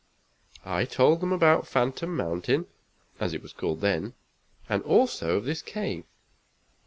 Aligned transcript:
I 0.65 0.85
told 0.85 1.19
them 1.21 1.31
about 1.31 1.67
Phantom 1.67 2.09
Mountain, 2.17 2.65
as 3.19 3.35
it 3.35 3.43
was 3.43 3.53
called 3.53 3.81
then, 3.81 4.15
and 4.67 4.81
also 4.81 5.37
of 5.37 5.45
this 5.45 5.61
cave. 5.61 6.05